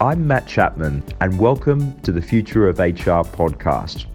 [0.00, 4.06] I'm Matt Chapman, and welcome to the Future of HR podcast.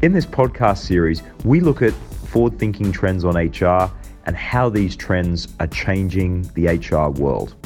[0.00, 3.90] In this podcast series, we look at forward thinking trends on HR
[4.26, 7.56] and how these trends are changing the HR world.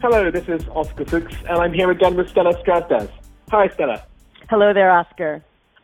[0.00, 3.10] Hello, this is Oscar Fuchs, and I'm here again with Stella Strazdas.
[3.50, 4.04] Hi, Stella.
[4.48, 5.42] Hello there, Oscar.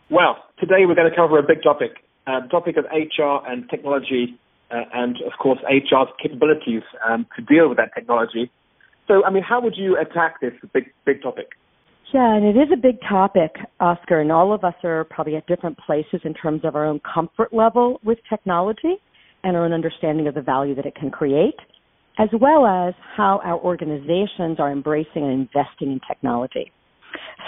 [0.09, 1.96] Well, today we're going to cover a big topic,
[2.29, 4.39] uh, the topic of HR and technology,
[4.71, 8.52] uh, and of course HR's capabilities um, to deal with that technology.
[9.11, 11.49] So, I mean, how would you attack this big, big topic?
[12.15, 15.48] Yeah, and it is a big topic, Oscar, and all of us are probably at
[15.48, 18.95] different places in terms of our own comfort level with technology
[19.43, 21.57] and our own understanding of the value that it can create,
[22.20, 26.70] as well as how our organizations are embracing and investing in technology.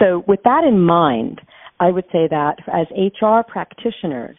[0.01, 1.41] So, with that in mind,
[1.79, 4.37] I would say that as HR practitioners,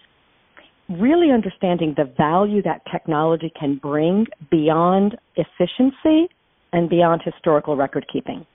[0.90, 6.28] really understanding the value that technology can bring beyond efficiency
[6.74, 8.46] and beyond historical record keeping.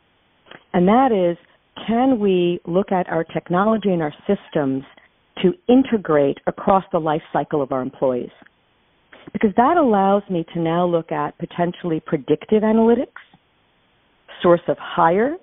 [0.74, 1.38] And that is,
[1.86, 4.82] can we look at our technology and our systems
[5.42, 8.30] to integrate across the life cycle of our employees?
[9.32, 13.06] Because that allows me to now look at potentially predictive analytics,
[14.42, 15.36] source of hire,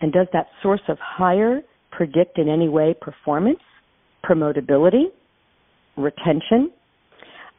[0.00, 3.60] and does that source of hire predict in any way performance,
[4.24, 5.04] promotability,
[5.96, 6.70] retention?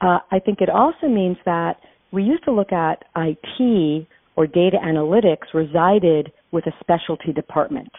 [0.02, 1.78] Uh, I think it also means that
[2.12, 7.92] we used to look at IT or data analytics resided with a specialty department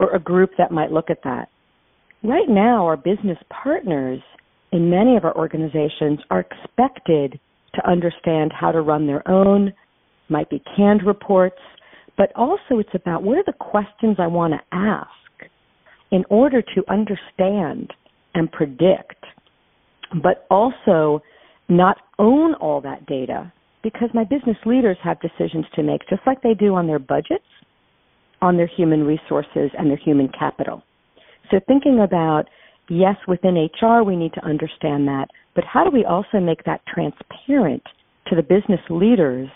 [0.00, 1.48] or a group that might look at that.
[2.22, 4.20] Right now, our business partners
[4.72, 7.38] in many of our organizations are expected
[7.74, 9.72] to understand how to run their own,
[10.28, 11.60] might be canned reports,
[12.16, 15.08] but also it's about what are the questions I want to ask
[16.10, 17.92] in order to understand
[18.34, 19.24] and predict,
[20.22, 21.22] but also
[21.68, 26.42] not own all that data because my business leaders have decisions to make just like
[26.42, 27.44] they do on their budgets,
[28.42, 30.82] on their human resources, and their human capital.
[31.50, 32.44] So thinking about,
[32.88, 36.82] yes, within HR, we need to understand that, but how do we also make that
[36.86, 37.82] transparent
[38.28, 39.48] to the business leaders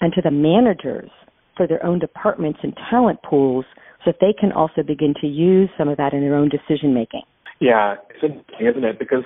[0.00, 1.10] and to the managers
[1.56, 3.64] for their own departments and talent pools
[4.04, 6.94] so that they can also begin to use some of that in their own decision
[6.94, 7.22] making?
[7.60, 8.98] Yeah, it's interesting, isn't it?
[8.98, 9.24] Because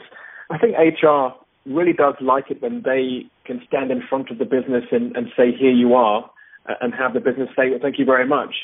[0.51, 1.29] I think HR
[1.67, 5.29] really does like it when they can stand in front of the business and, and
[5.37, 6.31] say, here you are,
[6.69, 8.55] uh, and have the business say, well, thank you very much.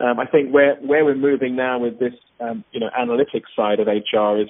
[0.00, 3.80] Um, I think where, where we're moving now with this, um, you know, analytics side
[3.80, 4.48] of HR is,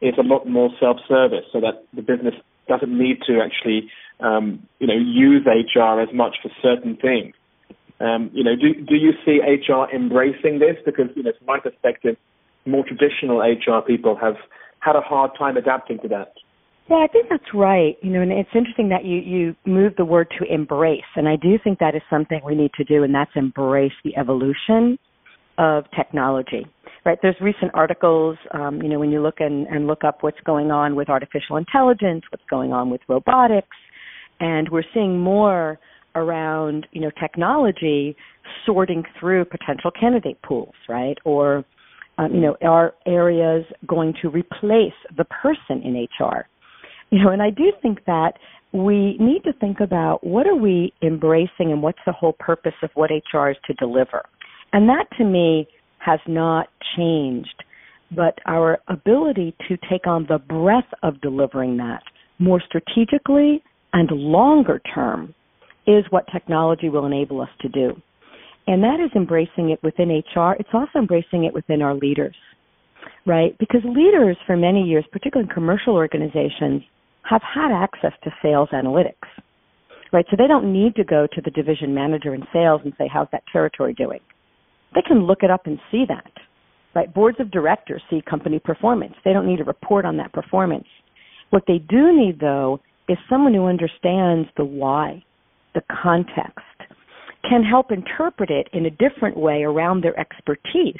[0.00, 2.34] is a lot more self-service so that the business
[2.68, 7.34] doesn't need to actually, um, you know, use HR as much for certain things.
[8.00, 10.76] Um, you know, do, do you see HR embracing this?
[10.84, 12.16] Because, you know, from my perspective,
[12.66, 14.36] more traditional HR people have
[14.80, 16.34] had a hard time adapting to that.
[16.92, 17.96] Yeah, I think that's right.
[18.02, 21.36] You know, and it's interesting that you you move the word to embrace, and I
[21.36, 24.98] do think that is something we need to do, and that's embrace the evolution
[25.56, 26.66] of technology.
[27.06, 27.16] Right?
[27.22, 28.36] There's recent articles.
[28.52, 31.56] Um, you know, when you look and, and look up what's going on with artificial
[31.56, 33.78] intelligence, what's going on with robotics,
[34.40, 35.78] and we're seeing more
[36.14, 38.14] around you know technology
[38.66, 41.16] sorting through potential candidate pools, right?
[41.24, 41.64] Or
[42.18, 46.46] um, you know, are areas going to replace the person in HR?
[47.12, 48.32] You know, and I do think that
[48.72, 52.88] we need to think about what are we embracing and what's the whole purpose of
[52.94, 54.22] what HR is to deliver.
[54.72, 55.68] And that to me
[55.98, 57.64] has not changed,
[58.16, 62.02] but our ability to take on the breadth of delivering that
[62.38, 63.62] more strategically
[63.92, 65.34] and longer term
[65.86, 67.92] is what technology will enable us to do.
[68.66, 70.54] And that is embracing it within HR.
[70.58, 72.36] It's also embracing it within our leaders,
[73.26, 73.54] right?
[73.58, 76.82] Because leaders for many years, particularly in commercial organizations,
[77.28, 79.28] have had access to sales analytics,
[80.12, 80.26] right?
[80.30, 83.28] So they don't need to go to the division manager in sales and say, how's
[83.32, 84.20] that territory doing?
[84.94, 86.30] They can look it up and see that,
[86.94, 87.12] right?
[87.12, 89.14] Boards of directors see company performance.
[89.24, 90.86] They don't need a report on that performance.
[91.50, 95.22] What they do need, though, is someone who understands the why,
[95.74, 96.60] the context,
[97.48, 100.94] can help interpret it in a different way around their expertise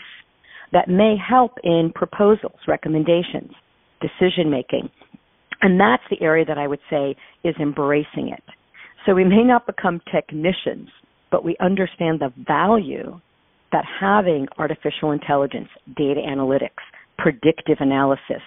[0.72, 3.52] that may help in proposals, recommendations,
[4.00, 4.88] decision making,
[5.62, 8.42] and that's the area that I would say is embracing it.
[9.06, 10.88] So we may not become technicians,
[11.30, 13.20] but we understand the value
[13.72, 16.82] that having artificial intelligence, data analytics,
[17.18, 18.42] predictive analysis,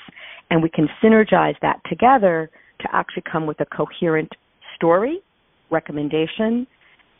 [0.49, 2.49] and we can synergize that together
[2.81, 4.29] to actually come with a coherent
[4.75, 5.19] story,
[5.71, 6.67] recommendation,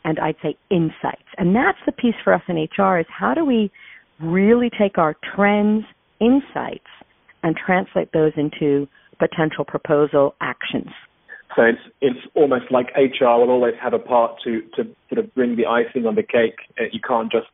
[0.04, 1.26] and I'd say insights.
[1.36, 3.72] And that's the piece for us in HR is how do we
[4.20, 5.84] really take our trends,
[6.20, 6.86] insights,
[7.42, 8.86] and translate those into
[9.18, 10.90] potential proposal actions.
[11.54, 15.34] So it's it's almost like HR will always have a part to to sort of
[15.34, 16.58] bring the icing on the cake.
[16.78, 17.48] Uh, you can't just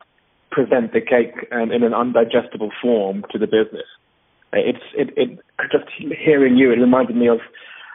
[0.51, 3.87] present the cake um, in an undigestible form to the business.
[4.53, 5.39] It's it, it
[5.71, 6.73] just hearing you.
[6.73, 7.39] It reminded me of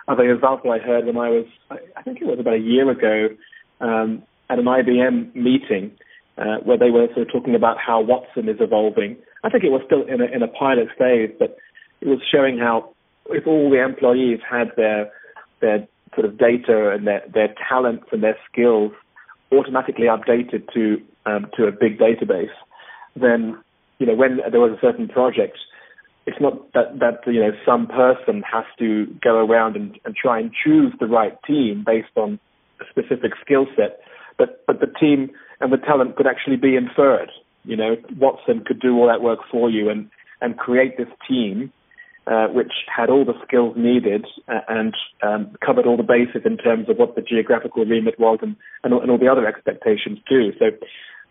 [0.07, 2.89] of a example I heard when I was I think it was about a year
[2.89, 3.35] ago
[3.81, 5.91] um, at an IBM meeting
[6.37, 9.17] uh, where they were sort of talking about how Watson is evolving.
[9.43, 11.57] I think it was still in a, in a pilot phase, but
[12.01, 12.93] it was showing how
[13.29, 15.11] if all the employees had their
[15.61, 18.91] their sort of data and their, their talents and their skills
[19.51, 22.53] automatically updated to um, to a big database,
[23.15, 23.57] then
[23.99, 25.57] you know when there was a certain project,
[26.25, 30.39] it's not that that you know some person has to go around and, and try
[30.39, 32.39] and choose the right team based on
[32.81, 33.99] a specific skill set,
[34.37, 37.31] but but the team and the talent could actually be inferred.
[37.63, 40.09] You know, Watson could do all that work for you and
[40.41, 41.71] and create this team
[42.29, 44.93] uh, which had all the skills needed uh, and
[45.23, 48.93] um, covered all the bases in terms of what the geographical remit was and, and,
[48.93, 50.51] and, all the other expectations too.
[50.59, 50.65] So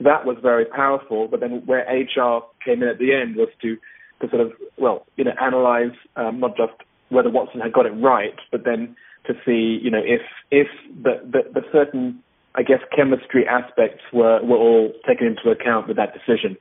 [0.01, 1.29] that was very powerful.
[1.29, 3.77] But then where HR came in at the end was to,
[4.23, 6.73] to sort of, well, you know, analyze um, not just
[7.11, 8.97] whether Watson had got it right, but then
[9.27, 10.69] to see, you know, if if
[11.03, 12.23] the, the, the certain,
[12.55, 16.57] I guess, chemistry aspects were, were all taken into account with that decision.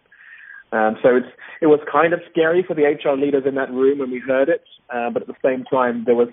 [0.76, 1.32] Um, so it's
[1.62, 4.50] it was kind of scary for the HR leaders in that room when we heard
[4.50, 4.64] it,
[4.94, 6.28] uh, but at the same time there was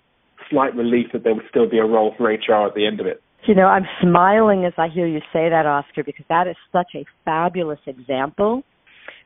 [0.51, 3.07] slight relief that there would still be a role for HR at the end of
[3.07, 3.23] it.
[3.47, 6.91] You know, I'm smiling as I hear you say that, Oscar, because that is such
[6.97, 8.63] a fabulous example,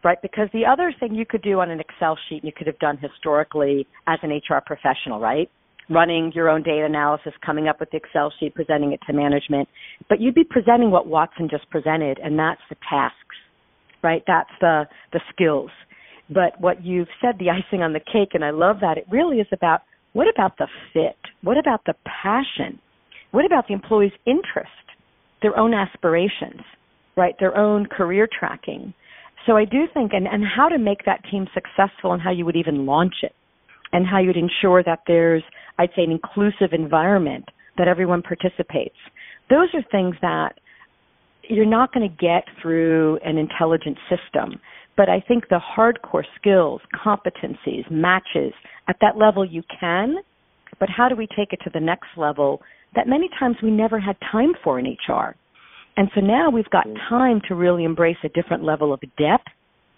[0.05, 0.21] right?
[0.21, 2.99] Because the other thing you could do on an Excel sheet, you could have done
[2.99, 5.51] historically as an HR professional, right?
[5.89, 9.69] Running your own data analysis, coming up with the Excel sheet, presenting it to management.
[10.09, 13.37] But you'd be presenting what Watson just presented, and that's the tasks
[14.07, 14.23] right?
[14.27, 15.71] That's the the skills.
[16.31, 18.99] But what you've said, the icing on the cake, and I love that.
[18.99, 19.81] It really is about
[20.13, 21.19] what about the fit?
[21.43, 22.79] What about the passion?
[23.33, 24.87] What about the employee's interest,
[25.43, 26.63] their own aspirations,
[27.17, 27.35] right?
[27.39, 28.95] Their own career tracking.
[29.47, 32.45] So I do think, and, and how to make that team successful and how you
[32.45, 33.35] would even launch it
[33.93, 35.43] and how you'd ensure that there's,
[35.79, 37.45] I'd say, an inclusive environment
[37.79, 38.97] that everyone participates.
[39.51, 40.55] Those are things that
[41.49, 44.61] you're not going to get through an intelligent system.
[44.97, 48.53] But I think the hardcore skills, competencies, matches,
[48.89, 50.17] at that level you can,
[50.79, 52.63] but how do we take it to the next level
[52.95, 55.37] that many times we never had time for in HR?
[55.97, 59.49] And so now we've got time to really embrace a different level of depth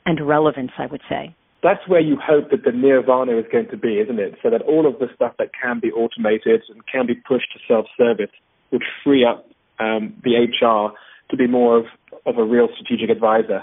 [0.06, 1.34] and relevance, I would say.
[1.62, 4.34] That's where you hope that the nirvana is going to be, isn't it?
[4.42, 7.58] So that all of the stuff that can be automated and can be pushed to
[7.66, 8.30] self-service
[8.70, 9.44] would free up
[9.80, 10.94] um, the HR
[11.30, 11.84] to be more of,
[12.26, 13.62] of a real strategic advisor.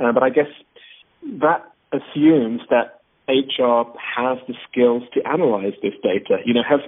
[0.00, 0.50] Uh, but I guess
[1.40, 6.38] that assumes that HR has the skills to analyze this data.
[6.44, 6.80] You know, have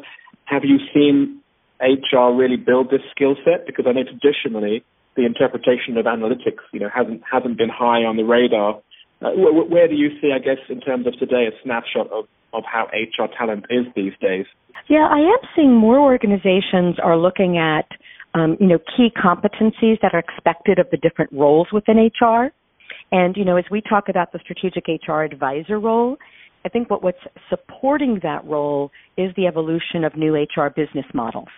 [0.45, 1.41] have you seen
[1.81, 3.67] HR really build this skill set?
[3.67, 4.85] Because I know traditionally
[5.17, 8.81] the interpretation of analytics, you know, hasn't hasn't been high on the radar.
[9.23, 12.27] Uh, where, where do you see, I guess, in terms of today, a snapshot of
[12.53, 14.47] of how HR talent is these days?
[14.89, 17.87] Yeah, I am seeing more organizations are looking at
[18.35, 22.53] um, you know, key competencies that are expected of the different roles within HR.
[23.13, 26.17] And, you know, as we talk about the strategic HR advisor role,
[26.65, 27.19] I think what, what's
[27.49, 31.49] supporting that role is the evolution of new HR business models,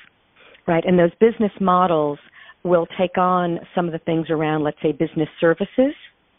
[0.66, 0.84] right?
[0.86, 2.18] And those business models
[2.64, 5.94] will take on some of the things around, let's say, business services.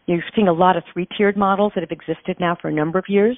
[0.06, 2.98] You're seeing a lot of three tiered models that have existed now for a number
[2.98, 3.38] of years.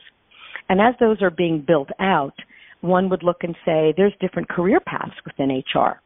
[0.69, 2.34] And as those are being built out,
[2.81, 6.00] one would look and say there's different career paths within HR.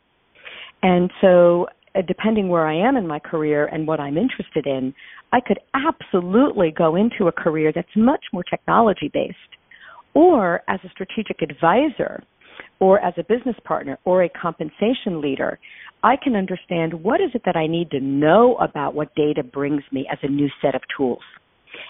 [0.81, 4.93] And so, uh, depending where I am in my career and what I'm interested in,
[5.31, 9.37] I could absolutely go into a career that's much more technology based.
[10.13, 12.23] Or as a strategic advisor,
[12.79, 15.59] or as a business partner, or a compensation leader,
[16.03, 19.83] I can understand what is it that I need to know about what data brings
[19.91, 21.19] me as a new set of tools.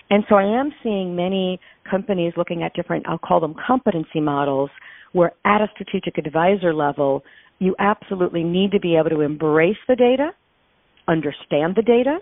[0.10, 4.69] And so I am seeing many companies looking at different, I'll call them competency models,
[5.13, 7.24] where at a strategic advisor level,
[7.59, 10.31] you absolutely need to be able to embrace the data,
[11.07, 12.19] understand the data,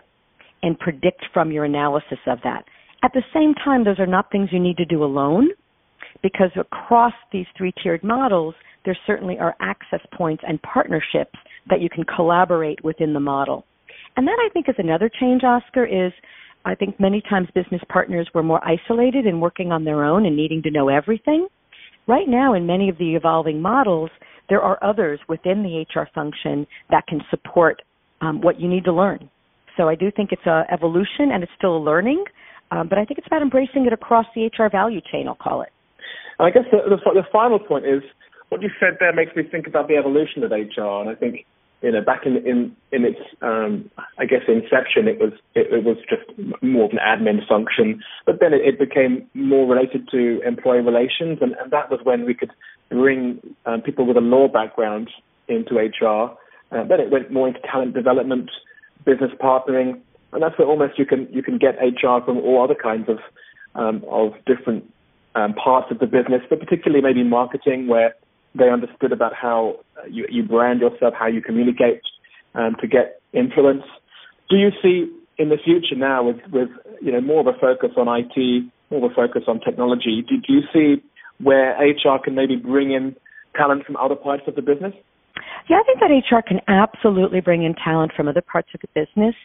[0.63, 2.65] and predict from your analysis of that.
[3.03, 5.49] At the same time, those are not things you need to do alone
[6.23, 11.37] because across these three tiered models, there certainly are access points and partnerships
[11.69, 13.65] that you can collaborate within the model.
[14.15, 16.11] And that I think is another change, Oscar, is
[16.65, 20.35] I think many times business partners were more isolated and working on their own and
[20.35, 21.47] needing to know everything.
[22.07, 24.09] Right now, in many of the evolving models,
[24.49, 27.81] there are others within the HR function that can support
[28.21, 29.29] um, what you need to learn.
[29.75, 32.23] So I do think it's a evolution and it's still a learning,
[32.71, 35.27] um, but I think it's about embracing it across the HR value chain.
[35.27, 35.69] I'll call it.
[36.39, 38.01] And I guess the, the, the final point is
[38.49, 41.45] what you said there makes me think about the evolution of HR, and I think
[41.81, 45.83] you know, back in in in its, um, I guess, inception, it was it, it,
[45.83, 46.23] was just
[46.63, 48.01] more of an admin function.
[48.25, 52.25] But then it, it became more related to employee relations, and, and that was when
[52.25, 52.51] we could
[52.89, 55.09] bring um, people with a law background
[55.47, 56.35] into HR.
[56.71, 58.49] Uh, then it went more into talent development,
[59.05, 59.99] business partnering,
[60.33, 63.19] and that's where almost you can you can get HR from all other kinds of
[63.75, 64.83] um, of different
[65.35, 68.15] um, parts of the business, but particularly maybe marketing, where
[68.57, 72.01] they understood about how you, you brand yourself, how you communicate
[72.55, 73.83] um, to get influence.
[74.49, 76.69] Do you see in the future now with, with
[77.01, 80.23] you know more of a focus on IT, more of a focus on technology?
[80.27, 81.03] Do, do you see
[81.43, 83.15] where HR can maybe bring in
[83.55, 84.93] talent from other parts of the business?
[85.69, 88.87] Yeah, I think that HR can absolutely bring in talent from other parts of the
[88.93, 89.35] business.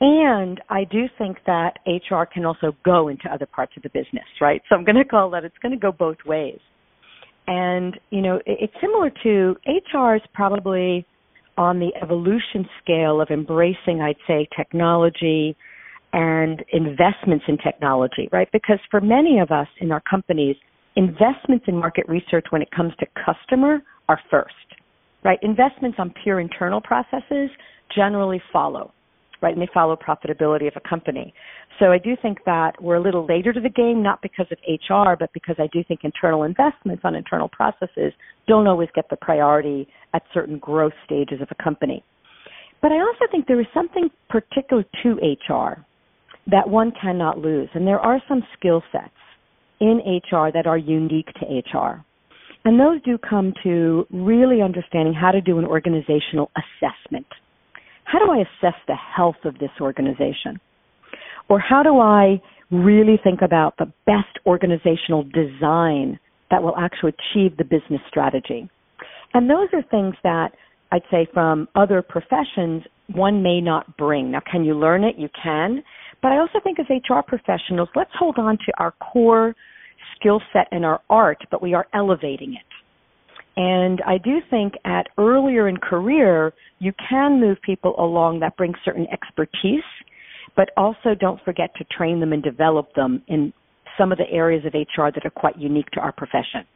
[0.00, 4.26] And I do think that HR can also go into other parts of the business,
[4.40, 4.60] right?
[4.68, 6.58] So I'm going to call that it's going to go both ways.
[7.46, 11.06] And, you know, it's similar to HR is probably
[11.56, 15.56] on the evolution scale of embracing, I'd say, technology
[16.12, 18.48] and investments in technology, right?
[18.52, 20.56] Because for many of us in our companies,
[20.96, 24.54] investments in market research when it comes to customer are first,
[25.24, 25.38] right?
[25.42, 27.50] Investments on pure internal processes
[27.94, 28.92] generally follow
[29.42, 29.52] right?
[29.52, 31.34] And they follow profitability of a company.
[31.78, 34.58] So I do think that we're a little later to the game, not because of
[34.66, 38.12] HR, but because I do think internal investments on internal processes
[38.48, 42.02] don't always get the priority at certain growth stages of a company.
[42.80, 45.84] But I also think there is something particular to HR
[46.48, 47.68] that one cannot lose.
[47.74, 49.10] And there are some skill sets
[49.80, 52.04] in HR that are unique to HR.
[52.64, 57.26] And those do come to really understanding how to do an organizational assessment
[58.06, 60.60] how do I assess the health of this organization?
[61.48, 66.18] Or how do I really think about the best organizational design
[66.50, 68.68] that will actually achieve the business strategy?
[69.34, 70.52] And those are things that
[70.92, 74.30] I'd say from other professions one may not bring.
[74.30, 75.16] Now, can you learn it?
[75.18, 75.82] You can.
[76.22, 79.54] But I also think as HR professionals, let's hold on to our core
[80.18, 82.75] skill set and our art, but we are elevating it.
[83.56, 88.74] And I do think at earlier in career, you can move people along that bring
[88.84, 89.84] certain expertise,
[90.56, 93.52] but also don't forget to train them and develop them in
[93.96, 96.66] some of the areas of HR that are quite unique to our profession.